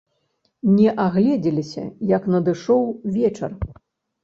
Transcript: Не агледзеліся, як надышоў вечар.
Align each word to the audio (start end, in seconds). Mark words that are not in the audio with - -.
Не 0.77 0.87
агледзеліся, 1.03 1.85
як 2.15 2.23
надышоў 2.39 2.83
вечар. 3.21 3.51